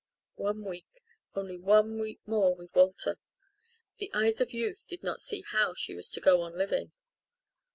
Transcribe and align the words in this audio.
One 0.37 0.63
week 0.63 1.03
only 1.35 1.59
one 1.59 1.99
week 1.99 2.21
more 2.25 2.55
with 2.55 2.73
Walter! 2.75 3.19
The 3.99 4.09
eyes 4.15 4.41
of 4.41 4.51
youth 4.51 4.83
did 4.87 5.03
not 5.03 5.21
see 5.21 5.43
how 5.51 5.75
she 5.75 5.93
was 5.93 6.09
to 6.09 6.19
go 6.19 6.41
on 6.41 6.57
living. 6.57 6.91